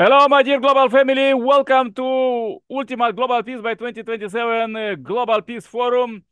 [0.00, 1.34] Hello, my dear global family.
[1.34, 6.22] Welcome to Ultimate Global Peace by 2027 uh, Global Peace Forum.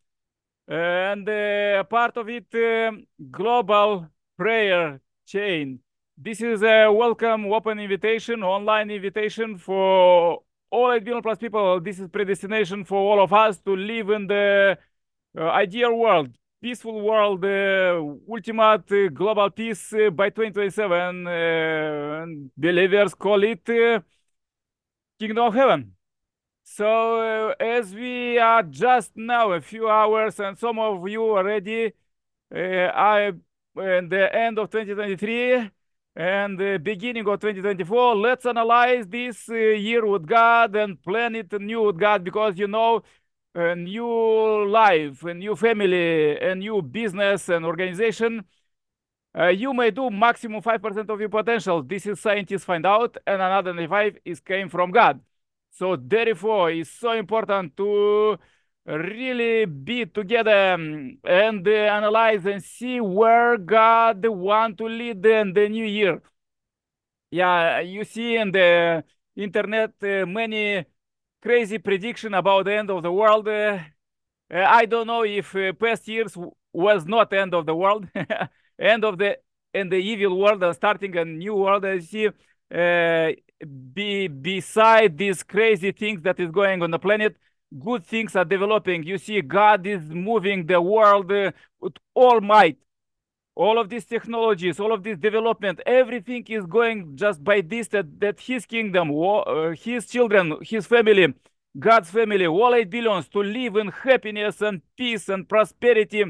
[0.69, 2.93] And uh, part of it, uh,
[3.29, 4.07] Global
[4.39, 5.81] Prayer Chain.
[6.17, 11.81] This is a welcome open invitation, online invitation for all 8 billion plus people.
[11.81, 14.79] This is predestination for all of us to live in the
[15.37, 16.29] uh, ideal world,
[16.61, 21.27] peaceful world, uh, ultimate uh, global peace uh, by 2027.
[21.27, 21.31] Uh,
[22.23, 23.65] and believers call it
[25.19, 25.93] Kingdom of Heaven.
[26.65, 31.93] So, uh, as we are just now a few hours, and some of you already
[32.55, 35.71] uh, are in the end of 2023
[36.17, 41.53] and the beginning of 2024, let's analyze this uh, year with God and plan it
[41.61, 43.03] new with God because you know
[43.57, 48.45] a new life, a new family, a new business and organization,
[49.39, 51.83] uh, you may do maximum 5% of your potential.
[51.83, 55.21] This is scientists find out, and another 95 is came from God.
[55.71, 58.39] So therefore, it's so important to
[58.87, 65.53] really be together um, and uh, analyze and see where God want to lead in
[65.53, 66.23] the new year.
[67.31, 69.05] Yeah, you see in the
[69.37, 70.87] internet uh, many
[71.47, 73.47] crazy prediction about the end of the world.
[73.47, 73.79] Uh,
[74.51, 76.37] I don't know if uh, past years
[76.73, 78.09] was not end of the world,
[78.79, 79.39] end of the
[79.73, 81.85] and the evil world and starting a new world.
[81.85, 83.31] I see uh,
[83.95, 87.37] be beside these crazy things that is going on the planet,
[87.79, 89.05] good things are developing.
[89.05, 92.79] You see, God is moving the world uh, with all might.
[93.57, 98.21] All of these technologies, all of this development, everything is going just by this that,
[98.21, 101.35] that His kingdom, uh, His children, His family,
[101.79, 106.25] God's family, all eight billions to live in happiness and peace and prosperity.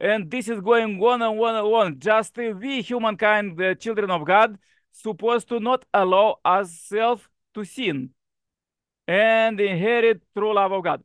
[0.00, 1.98] And this is going one on and on and on.
[1.98, 4.56] Just we, humankind, the children of God,
[4.92, 7.22] supposed to not allow ourselves
[7.54, 8.10] to sin
[9.08, 11.02] and inherit true love of God.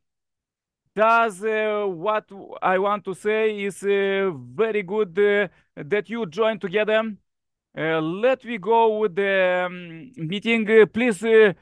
[0.96, 2.30] Does uh, what
[2.62, 7.16] I want to say is uh, very good uh, that you join together.
[7.76, 10.70] Uh, let me go with the um, meeting.
[10.70, 11.54] Uh, please, uh,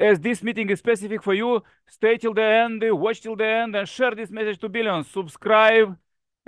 [0.00, 3.76] as this meeting is specific for you, stay till the end, watch till the end,
[3.76, 5.06] and share this message to billions.
[5.06, 5.96] Subscribe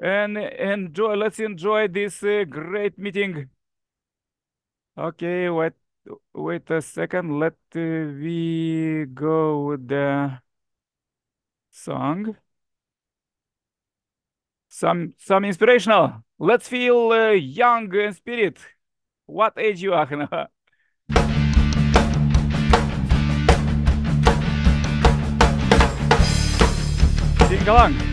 [0.03, 1.15] and enjoy.
[1.15, 3.49] Let's enjoy this great meeting.
[4.99, 5.75] Okay, wait,
[6.34, 7.38] wait a second.
[7.38, 10.41] Let we go with the
[11.70, 12.36] song.
[14.69, 16.22] Some some inspirational.
[16.38, 18.58] Let's feel uh, young in spirit.
[19.26, 20.06] What age you are?
[27.48, 28.09] Sing along.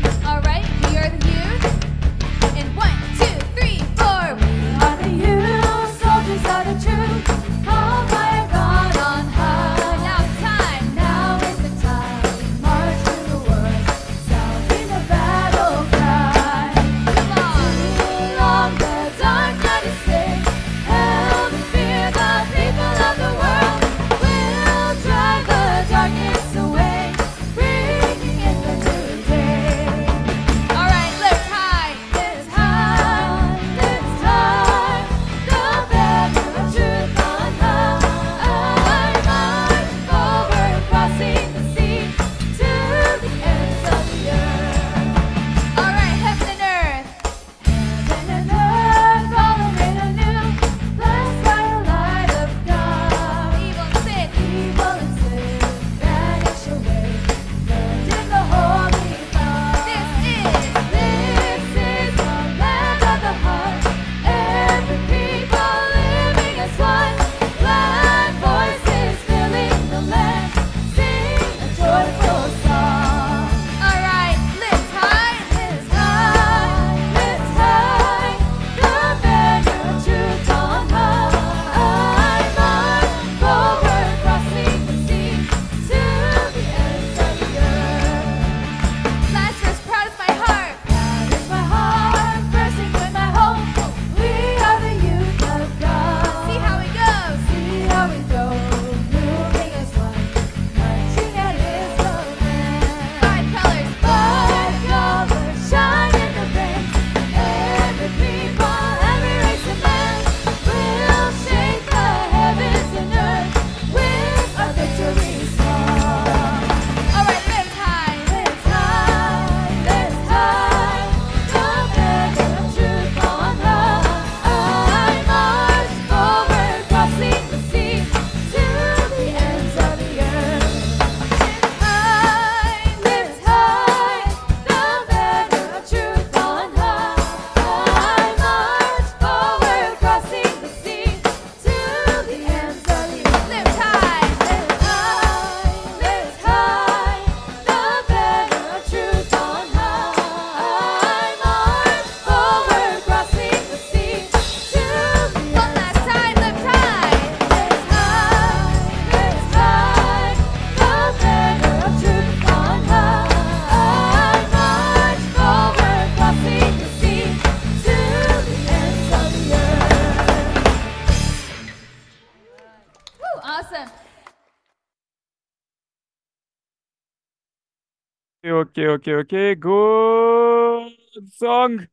[178.78, 179.56] Okay, okay, okay.
[179.56, 181.88] Good song.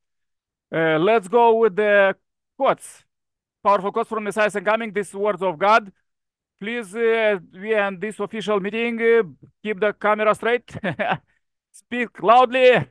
[0.70, 2.14] Uh, let's go with the
[2.58, 3.04] quotes.
[3.62, 4.92] Powerful quotes from Messiah and coming.
[4.92, 5.90] These words of God.
[6.60, 9.00] Please, uh, we end this official meeting.
[9.00, 9.22] Uh,
[9.62, 10.76] keep the camera straight.
[11.72, 12.86] Speak loudly.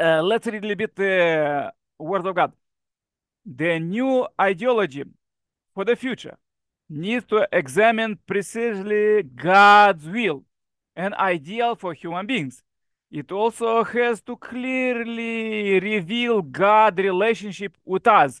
[0.00, 2.54] Uh, let's read a little bit uh, words of God.
[3.44, 5.04] The new ideology
[5.74, 6.38] for the future
[6.88, 10.46] needs to examine precisely God's will
[10.96, 12.62] and ideal for human beings.
[13.10, 18.40] It also has to clearly reveal God's relationship with us.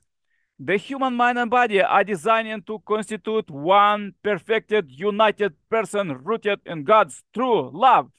[0.58, 6.82] The human mind and body are designed to constitute one perfected, united person rooted in
[6.82, 8.10] God's true love.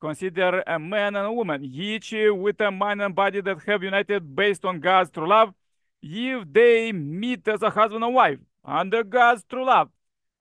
[0.00, 4.34] Consider a man and a woman, each with a mind and body that have united
[4.34, 5.54] based on God's true love.
[6.02, 9.90] If they meet as a husband and wife under God's true love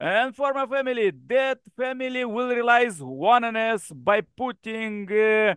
[0.03, 5.55] and for my family, that family will realize oneness by putting uh,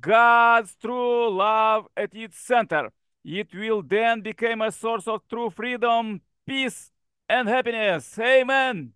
[0.00, 2.88] God's true love at its center.
[3.22, 6.90] It will then become a source of true freedom, peace,
[7.28, 8.18] and happiness.
[8.18, 8.94] Amen.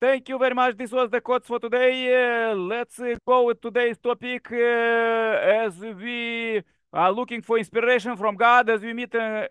[0.00, 0.76] Thank you very much.
[0.76, 2.52] This was the quotes for today.
[2.52, 6.62] Uh, let's uh, go with today's topic uh, as we
[6.92, 9.48] are looking for inspiration from God as we meet uh,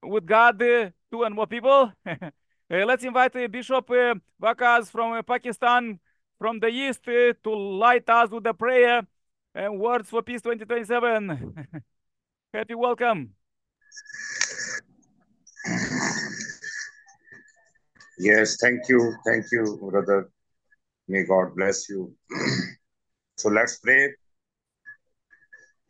[0.00, 1.92] with God, uh, two and more people.
[2.82, 6.00] Let's invite uh, Bishop uh, Vakas from uh, Pakistan
[6.40, 9.06] from the east to light us with a prayer
[9.54, 11.68] and words for peace 2027.
[12.54, 13.30] Happy welcome.
[18.18, 19.14] Yes, thank you.
[19.24, 20.30] Thank you, brother.
[21.06, 22.12] May God bless you.
[23.36, 24.14] so let's pray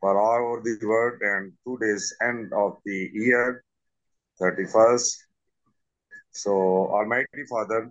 [0.00, 3.64] for all of the word and today's end of the year,
[4.38, 5.16] 31st.
[6.34, 6.50] So
[6.90, 7.90] Almighty Father,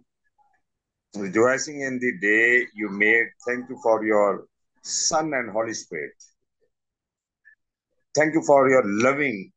[1.16, 4.46] rejoicing in the day you made, thank you for your
[4.82, 6.12] Son and Holy Spirit.
[8.14, 9.50] Thank you for your loving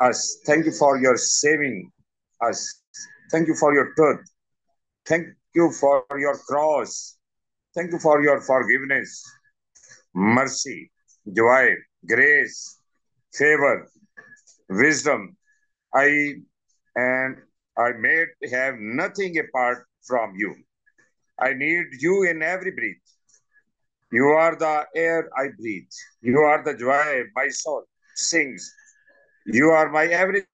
[0.00, 0.40] us.
[0.44, 1.90] Thank you for your saving
[2.42, 2.82] us.
[3.30, 4.26] Thank you for your truth.
[5.06, 7.16] Thank you for your cross.
[7.76, 9.22] Thank you for your forgiveness,
[10.14, 10.90] mercy,
[11.32, 11.74] joy,
[12.08, 12.80] grace,
[13.32, 13.88] favor,
[14.68, 15.36] wisdom.
[15.94, 16.34] I
[16.96, 17.36] and
[17.78, 20.54] I may have nothing apart from you.
[21.38, 23.02] I need you in every breath.
[24.12, 25.90] You are the air I breathe.
[26.20, 27.84] You are the joy my soul
[28.14, 28.72] sings.
[29.46, 30.46] You are my everything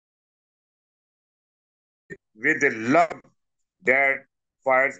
[2.36, 3.20] with the love
[3.84, 4.17] that
[4.64, 4.98] fires.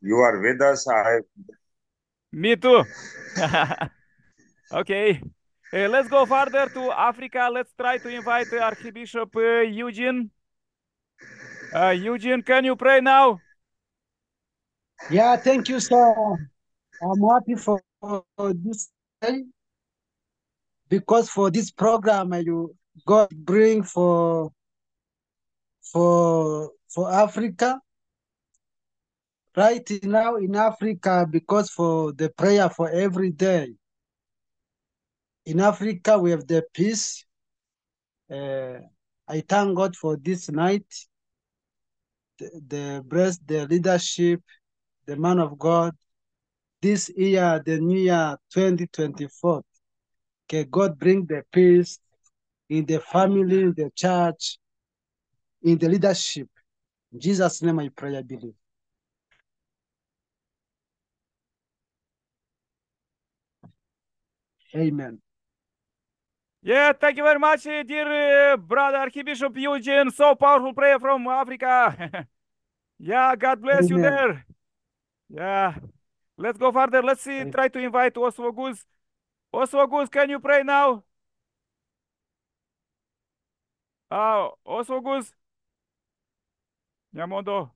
[0.00, 0.86] You are with us.
[0.88, 1.20] I
[2.34, 2.82] Me too.
[4.72, 5.20] okay.
[5.72, 7.48] Uh, let's go further to Africa.
[7.52, 10.30] Let's try to invite Archbishop uh, Eugene.
[11.72, 13.40] Uh, Eugene, can you pray now?
[15.10, 16.14] Yeah, thank you, sir.
[17.02, 18.24] I'm happy for, for
[18.54, 18.90] this
[20.88, 22.74] because for this program uh, you
[23.06, 24.50] God bring for
[25.82, 27.80] for for Africa
[29.56, 33.74] right now in Africa because for the prayer for every day.
[35.46, 37.24] In Africa we have the peace.
[38.30, 38.78] Uh,
[39.28, 40.86] I thank God for this night.
[42.38, 44.40] The, the breast, the leadership,
[45.06, 45.94] the man of God,
[46.82, 49.62] this year, the new year 2024.
[50.46, 51.98] Okay, God bring the peace
[52.68, 54.58] in the family, in the church,
[55.62, 56.48] in the leadership.
[57.12, 58.54] In Jesus' name I pray, I believe.
[64.76, 65.20] Amen.
[66.62, 70.10] Yeah, thank you very much, uh, dear uh, brother Archbishop Eugene.
[70.10, 72.26] So powerful prayer from Africa.
[72.98, 74.46] yeah, God bless you there.
[75.28, 75.74] Yeah.
[76.36, 77.02] Let's go further.
[77.02, 77.52] Let's see, Amen.
[77.52, 78.84] try to invite Oswo Guz.
[79.54, 81.04] Oswo Guz, can you pray now?
[84.10, 85.32] Uh, Oswo Guz.
[87.14, 87.70] Nyamondo.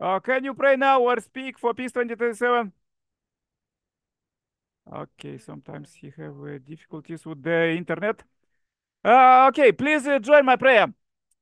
[0.00, 2.72] Uh, can you pray now or speak for Peace 2027?
[4.90, 8.22] Okay, sometimes he have uh, difficulties with the internet.
[9.04, 10.86] Uh, okay, please uh, join my prayer.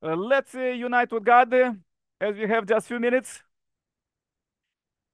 [0.02, 1.72] Uh, let's uh, unite with God uh,
[2.20, 3.42] as we have just few minutes.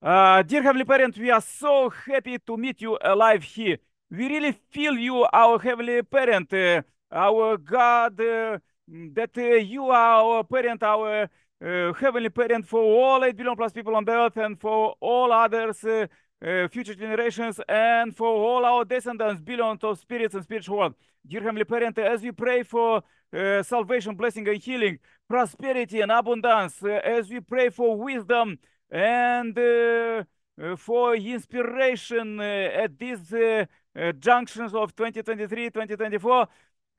[0.02, 3.76] Dear Heavenly Parent, we are so happy to meet you alive here.
[4.10, 6.52] We really feel you, our Heavenly Parent,
[7.12, 11.28] our God, that you are our parent, our
[11.60, 15.84] Heavenly Parent for all 8 billion plus people on the earth and for all others
[16.44, 20.94] uh, future generations and for all our descendants, billions of spirits and spiritual world.
[21.26, 26.82] Dear Heavenly Parent, as we pray for uh, salvation, blessing, and healing, prosperity and abundance,
[26.82, 28.58] uh, as we pray for wisdom
[28.90, 30.24] and uh,
[30.60, 33.32] uh, for inspiration at these
[34.18, 36.48] junctions of 2023, 2024,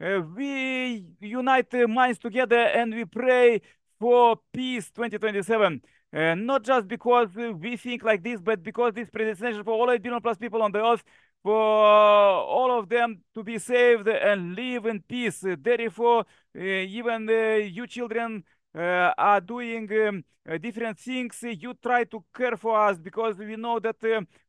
[0.01, 3.62] uh, we unite minds together and we pray
[4.00, 5.81] for peace 2027.
[6.13, 10.22] Not just because we think like this, but because this predestination for all 8 billion
[10.22, 11.03] plus people on the earth,
[11.43, 15.43] for all of them to be saved and live in peace.
[15.43, 16.25] Therefore,
[16.58, 18.43] uh, even uh, you children
[18.74, 20.24] uh, are doing um,
[20.62, 21.43] different things.
[21.43, 23.98] You try to care for us because we know that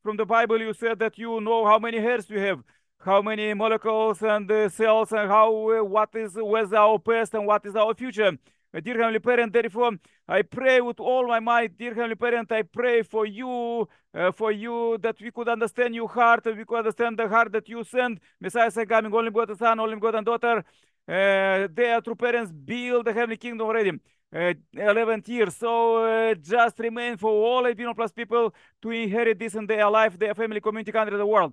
[0.03, 2.63] from the Bible you said that you know how many hairs we have,
[2.99, 5.51] how many molecules and uh, cells, and how
[5.85, 8.39] what is where's our past and what is our future.
[8.83, 9.93] Dear Heavenly Parent, therefore,
[10.27, 14.51] I pray with all my might, dear Heavenly Parent, I pray for you, uh, for
[14.51, 18.19] you that we could understand your heart, we could understand the heart that you send.
[18.41, 20.65] Messiah coming, only God Son, only God and daughter.
[21.07, 23.93] Uh, their true parents build the heavenly kingdom already.
[24.35, 25.49] Uh, 11th year.
[25.51, 28.53] So uh, just remain for all 18 plus people
[28.83, 31.53] to inherit this in their life, their family, community, country, the world.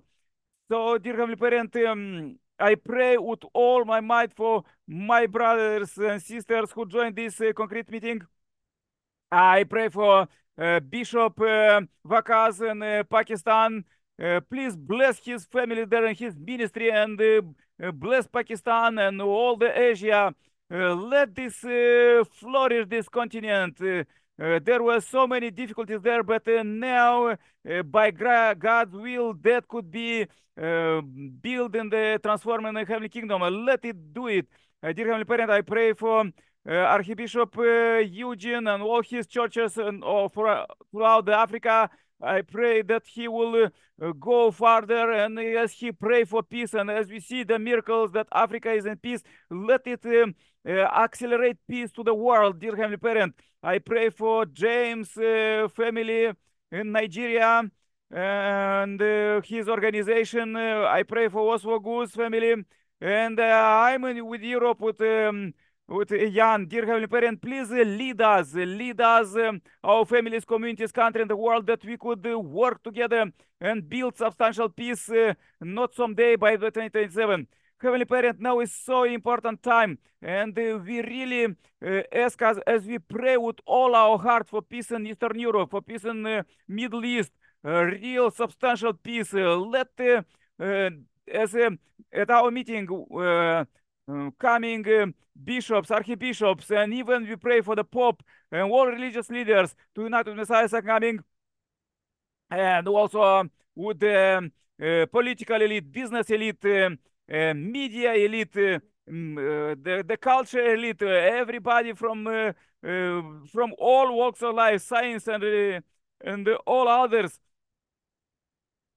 [0.70, 6.22] So, dear Heavenly Parent, um, I pray with all my might for my brothers and
[6.22, 8.22] sisters who joined this uh, concrete meeting.
[9.32, 13.84] I pray for uh, Bishop uh, Vakaz in uh, Pakistan.
[14.22, 17.42] Uh, please bless his family there and his ministry and uh,
[17.82, 20.32] uh, bless Pakistan and all the Asia.
[20.70, 23.76] Let this flourish, this continent.
[24.42, 27.36] Uh, there were so many difficulties there, but uh, now, uh,
[27.84, 33.40] by God's will, that could be built in the transform in the heavenly kingdom.
[33.64, 34.46] Let it do it.
[34.82, 36.24] Dear Heavenly Parent, I pray for
[36.66, 41.88] Archbishop Eugene and all his churches and all for, throughout Africa.
[42.20, 46.90] I pray that he will uh, go further and as he pray for peace and
[46.90, 50.34] as we see the miracles that Africa is in peace, let it um,
[50.68, 53.34] uh, accelerate peace to the world, dear Heavenly Parent.
[53.62, 56.32] I pray for James' uh, family
[56.70, 57.70] in Nigeria
[58.10, 60.56] and uh, his organization.
[60.56, 62.54] Uh, I pray for Oswald Goose family.
[63.00, 65.54] And uh, I'm in, with Europe with um,
[65.88, 70.44] with Jan, dear Heavenly Parent, please uh, lead us, uh, lead us, um, our families,
[70.44, 75.10] communities, country, and the world, that we could uh, work together and build substantial peace,
[75.10, 77.46] uh, not someday by the 2027.
[77.82, 82.98] Heavenly Parent, now is so important time, and uh, we really uh, ask as we
[83.00, 87.04] pray with all our heart for peace in Eastern Europe, for peace in uh, Middle
[87.04, 87.32] East,
[87.64, 89.34] uh, real substantial peace.
[89.34, 90.22] Uh, let uh,
[91.26, 91.70] as uh,
[92.12, 92.86] at our meeting.
[93.12, 93.64] Uh,
[94.38, 95.06] coming uh,
[95.44, 98.20] bishops, archbishops, and even we pray for the Pope
[98.50, 101.20] and all religious leaders to unite with Messiah coming,
[102.50, 106.98] and also um, with the um, political elite, business elite, um,
[107.28, 112.52] media elite, uh, the the culture elite, everybody from uh,
[113.52, 115.80] from all walks of life, science and uh,
[116.24, 117.38] and all others.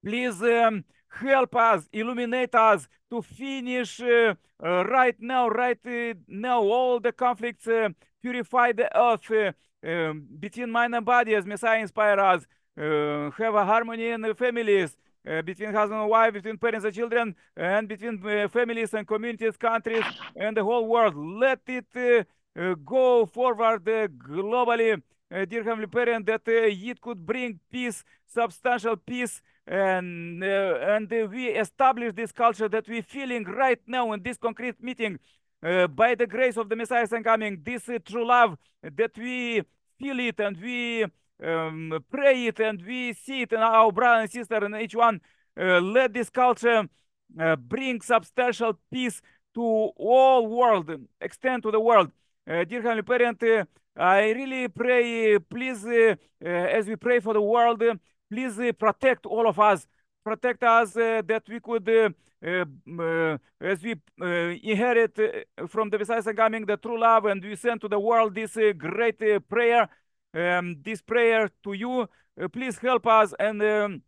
[0.04, 6.62] Please um, help us, illuminate us to finish uh, uh, right now, right uh, now,
[6.62, 7.88] all the conflicts, uh,
[8.22, 9.52] purify the earth uh,
[9.88, 12.46] um, between mind and body as Messiah inspire us,
[12.78, 14.96] uh, have a harmony in the families.
[15.26, 19.56] Uh, between husband and wife, between parents and children, and between uh, families and communities,
[19.56, 20.04] countries,
[20.36, 21.16] and the whole world.
[21.16, 25.02] Let it uh, uh, go forward uh, globally,
[25.48, 32.30] dear Heavenly Parent, that it could bring peace, substantial peace, and and we establish this
[32.30, 35.18] culture that we're feeling right now in this concrete meeting.
[35.60, 39.62] By the grace of the Messiah's coming, this true love that we
[39.98, 41.06] feel it and we
[41.42, 45.20] um, pray it and we see it in our brother and sister and each one.
[45.58, 46.88] Uh, let this culture
[47.40, 49.20] uh, bring substantial peace
[49.54, 50.90] to all world,
[51.20, 52.10] extend to the world.
[52.48, 53.64] Uh, dear Heavenly Parent, uh,
[53.96, 56.14] I really pray, please, uh,
[56.44, 57.82] uh, as we pray for the world,
[58.30, 59.86] please protect all of us.
[60.22, 61.88] Protect us that we could,
[62.42, 63.94] as we
[64.62, 65.18] inherit
[65.68, 69.48] from the Messiah coming the true love, and we send to the world this great
[69.48, 69.88] prayer,
[70.36, 72.08] um, this prayer to you.
[72.40, 74.02] Uh, please help us and um,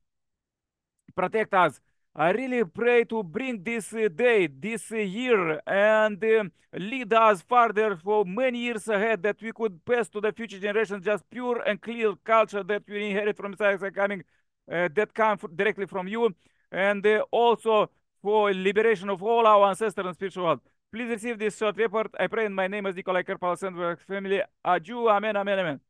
[1.15, 1.81] protect us.
[2.15, 7.43] I really pray to bring this uh, day, this uh, year, and um, lead us
[7.49, 11.61] further for many years ahead that we could pass to the future generations just pure
[11.61, 14.25] and clear culture that we inherit from Messiah coming,
[14.71, 16.35] uh, that come directly from you,
[16.73, 17.89] and uh, also
[18.21, 20.61] for liberation of all our ancestors and spiritual world.
[20.91, 22.11] Please receive this short report.
[22.19, 24.41] I pray in my name as Nikolai Kerpal Sandberg family.
[24.65, 25.88] Aju, amen, amen, amen.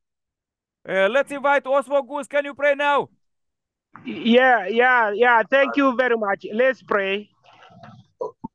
[0.86, 2.26] Uh, let's invite Oswald Goose.
[2.26, 3.08] Can you pray now?
[4.04, 5.42] Yeah, yeah, yeah.
[5.48, 6.46] Thank you very much.
[6.52, 7.28] Let's pray.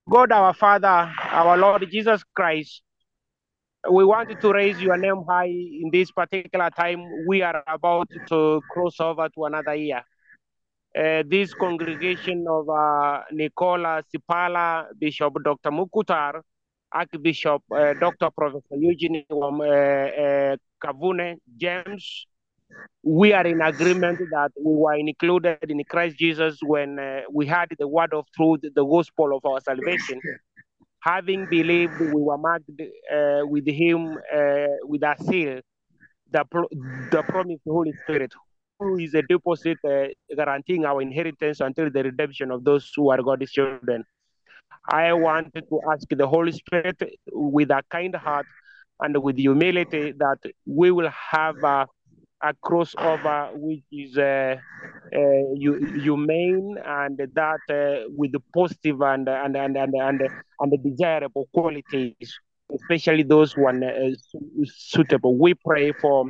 [0.09, 2.81] God, our Father, our Lord Jesus Christ,
[3.89, 7.03] we want to raise your name high in this particular time.
[7.27, 10.03] We are about to cross over to another year.
[10.95, 15.71] Uh, this congregation of uh, Nicola Sipala, Bishop Dr.
[15.71, 16.41] Mukutar,
[16.93, 18.29] Archbishop uh, Dr.
[18.29, 22.25] Professor Eugene uh, uh, Kavune James,
[23.03, 27.69] we are in agreement that we were included in Christ Jesus when uh, we had
[27.77, 30.21] the word of truth, the gospel of our salvation.
[31.01, 35.59] Having believed, we were marked uh, with Him uh, with a seal,
[36.31, 36.69] the, pro-
[37.11, 38.31] the promise of the Holy Spirit,
[38.79, 39.77] who is a deposit
[40.33, 44.05] guaranteeing our inheritance until the redemption of those who are God's children.
[44.91, 46.97] I wanted to ask the Holy Spirit
[47.31, 48.47] with a kind heart
[48.99, 51.87] and with humility that we will have a,
[52.43, 54.55] a crossover which is uh,
[55.15, 55.19] uh,
[55.93, 60.21] humane and that uh, with the positive and and and and and,
[60.59, 62.39] and the desirable qualities,
[62.73, 64.09] especially those are uh,
[64.65, 65.37] suitable.
[65.37, 66.25] We pray for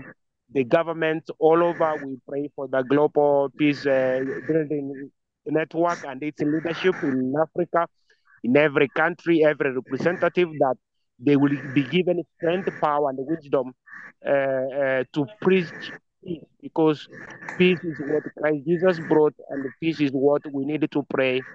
[0.52, 1.96] the government all over.
[1.98, 5.10] We pray for the global peace uh, building
[5.46, 7.88] network and its leadership in Africa,
[8.44, 10.76] in every country, every representative that
[11.20, 13.74] they will be given strength, power, and wisdom
[14.26, 17.08] uh, uh, to preach peace because
[17.58, 21.46] peace is what Christ Jesus brought, and peace is what we need to pray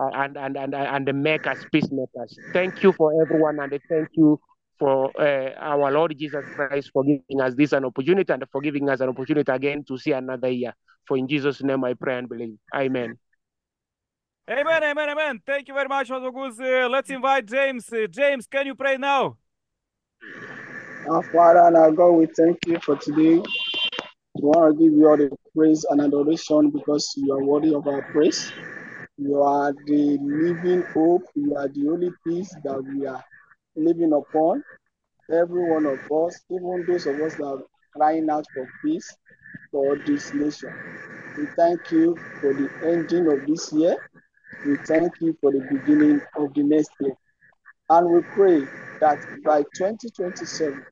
[0.00, 2.38] uh, and, and, and, and make us peacemakers.
[2.52, 4.40] Thank you for everyone, and thank you
[4.78, 8.88] for uh, our Lord Jesus Christ for giving us this an opportunity and for giving
[8.90, 10.74] us an opportunity again to see another year.
[11.06, 12.58] For in Jesus' name I pray and believe.
[12.74, 13.18] Amen.
[14.48, 15.40] Amen, amen, amen.
[15.44, 16.60] Thank you very much, Ozogus.
[16.60, 17.92] Uh, let's invite James.
[17.92, 19.36] Uh, James, can you pray now?
[21.10, 23.42] Our Father and our God, we thank you for today.
[24.34, 27.88] We want to give you all the praise and adoration because you are worthy of
[27.88, 28.52] our praise.
[29.18, 31.24] You are the living hope.
[31.34, 33.24] You are the only peace that we are
[33.74, 34.62] living upon.
[35.28, 37.62] Every one of us, even those of us that are
[37.96, 39.12] crying out for peace
[39.72, 40.72] for this nation.
[41.36, 43.96] We thank you for the ending of this year.
[44.66, 47.14] We thank you for the beginning of the next year.
[47.88, 48.66] And we pray
[49.00, 50.84] that by 2027,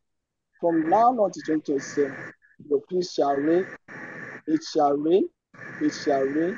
[0.61, 2.17] from now on to 2027,
[2.71, 3.67] your peace shall reign,
[4.47, 5.29] it shall reign,
[5.81, 6.57] it shall reign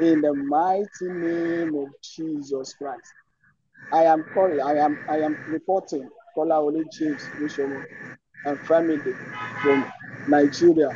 [0.00, 3.12] in the mighty name of Jesus Christ.
[3.92, 7.30] I am calling, I am I am reporting Kola Ole James
[8.44, 8.98] and family
[9.62, 9.84] from
[10.26, 10.90] Nigeria,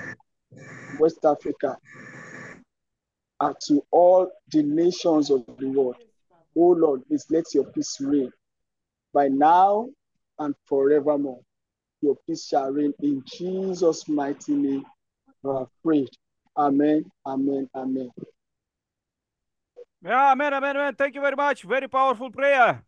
[0.99, 1.77] West Africa,
[3.43, 5.97] and to all the nations of the world.
[6.57, 8.31] Oh Lord, please let your peace reign
[9.13, 9.89] by now
[10.39, 11.41] and forevermore.
[12.03, 14.85] Your peace shall reign in Jesus' mighty name.
[15.45, 16.11] I have prayed.
[16.57, 17.05] Amen.
[17.27, 17.69] Amen.
[17.75, 18.11] Amen.
[20.05, 20.95] Yeah, amen, amen, amen.
[20.95, 21.63] Thank you very much.
[21.63, 22.85] Very powerful prayer.